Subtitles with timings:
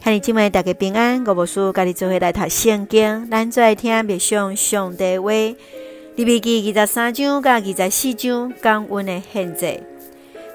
[0.00, 5.30] 哈利姊妹大家平安，我无事家己做伙来读圣经，咱做来听默上上帝话。
[6.16, 9.82] 利未记二十三章甲二十四章感恩的献祭。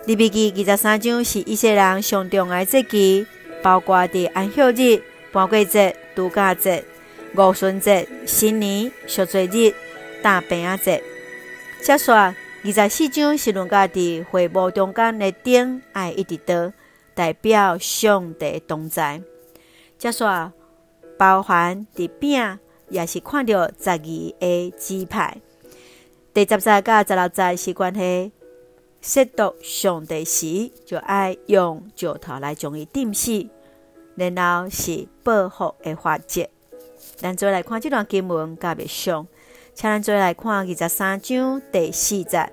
[0.05, 3.25] 利未记二十三章是以色列人上重要节期，
[3.61, 5.01] 包括伫安息日、
[5.31, 6.83] 半过节、度假节、
[7.35, 9.73] 五旬节、新年、赎罪日、
[10.21, 11.03] 大平安节。
[11.81, 12.33] 接续二
[12.63, 16.71] 十四章是论到伫会幕中间的灯爱一直倒，
[17.19, 19.21] 代表上帝同在。
[19.97, 20.53] 接说
[21.17, 22.57] 包含的饼，
[22.87, 25.37] 也是看到十二个支派。
[26.33, 28.31] 第十节到十六节是关系
[29.03, 33.49] 亵渎上帝时，就爱用石头来将伊钉死，
[34.15, 36.47] 然后是报复的法则。
[37.17, 39.27] 咱再来看这段经文，甲默想，
[39.73, 42.49] 请咱再来看二十三章第四节。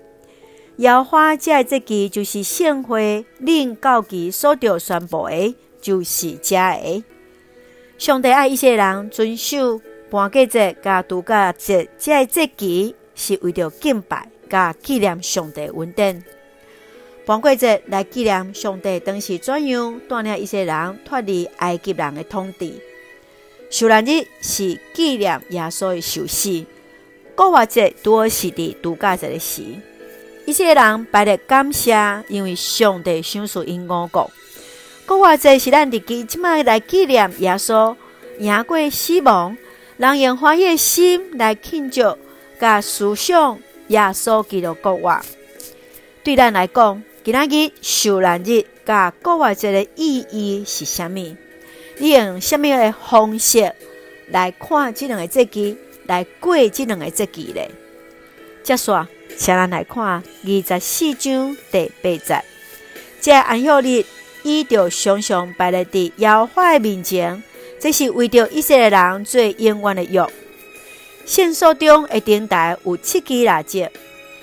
[0.77, 7.03] 耶和华这个节期就是圣会领告期所着宣布的，就是这个。
[7.97, 16.23] 上帝爱一些人遵守半过节、甲度假节，这个节期是为着敬拜、甲纪念上帝恩典。
[17.25, 22.75] 半过节来纪念上帝当时怎样带领以色列人脱离埃及人的统治。
[23.71, 26.67] 受难日是纪念耶稣的受死。
[27.35, 29.63] 复活节多是伫度假节的时，
[30.47, 34.31] 以色列人摆列感谢，因为上帝赏赐因五谷。
[35.05, 37.97] 复活节是咱伫基即卖来纪念耶稣
[38.39, 39.57] 赢过死亡，
[39.97, 42.17] 人用欢喜的心来庆祝，
[42.61, 43.59] 甲思想
[43.89, 45.21] 耶稣基督国话。
[46.23, 51.37] 对咱来讲，今仔日受难日甲复活节的意义是啥物？
[51.99, 53.73] 你用啥物的方式
[54.29, 57.69] 来看即两个节期，来过即两个节期咧？
[58.63, 60.23] 接说，请咱来看二
[60.67, 62.43] 十四章第八节，
[63.21, 64.05] 这安息日。
[64.43, 67.43] 伊就常常摆在伫耶和华的面前，
[67.81, 70.25] 这是为着以色列人做永远的约。
[71.27, 73.85] 圣所中的顶台有七支蜡烛，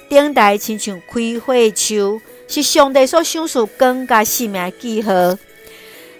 [0.09, 5.11] 顶台亲像开花的树，是上帝所赏赐光甲生命的记号。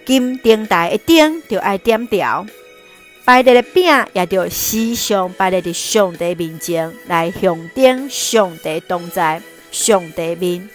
[0.05, 2.45] 金顶台的灯就爱点着，
[3.25, 9.41] 摆在的饼也着时常摆在伫上帝面前，来象征上帝同在，
[9.71, 10.69] 上帝面。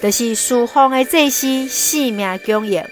[0.00, 2.84] 就是释放的祭司生命供应，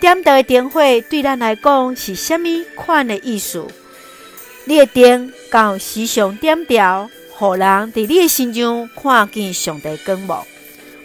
[0.00, 3.64] 点灯的灯火对咱来讲是虾米款的意思？
[4.64, 10.44] 你的灯到时常点着，互人伫你的心中看见上帝光芒。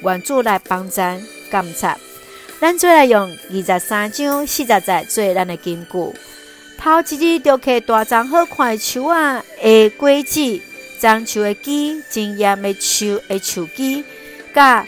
[0.01, 1.21] 愿主来帮咱
[1.51, 1.95] 监察，
[2.59, 6.19] 咱做来用二十三章四十节做咱的根据。
[6.77, 10.61] 头一日着摕大张好看的树仔的果子，
[10.99, 14.03] 樟树的枝，真叶的树的树枝，
[14.53, 14.85] 甲。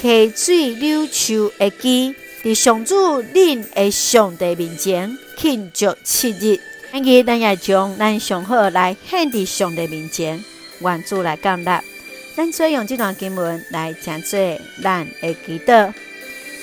[0.00, 6.58] 溪水流树的枝，伫上主恁的上帝面前庆祝七日。
[6.90, 10.42] 今日咱也将咱上好来献伫上帝面前，
[10.80, 11.80] 愿主来感纳。
[12.36, 14.40] 咱做用这段经文来讲做
[14.82, 15.92] 咱的祈祷。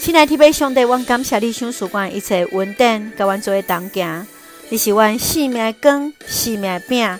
[0.01, 4.27] 亲爱的天父上帝，阮感谢你赏赐阮一切稳定，甲阮做的同行。
[4.71, 7.17] 你是阮生命的光，生命饼，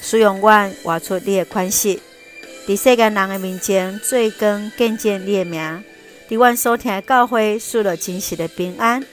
[0.00, 1.98] 使用阮活出你的款式。
[2.64, 5.82] 伫世间人的面前，做光见证你的名；
[6.28, 9.04] 伫阮所听的教会，赐了真实的平安。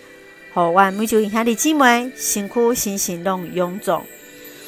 [0.53, 4.03] 互阮每一位兄弟姊妹，身躯心性拢臃肿。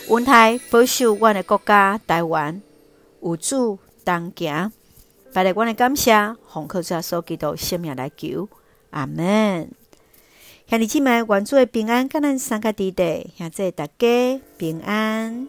[0.10, 2.60] 恩待保守阮的国家台湾，
[3.22, 4.72] 有主同行。
[5.32, 8.50] 带来阮的感谢，奉靠主耶稣基督生命来求。
[8.90, 9.81] 阿门。
[10.72, 15.46] 向你姊妹，愿主的平安，甲咱三个弟弟，现在大家平安。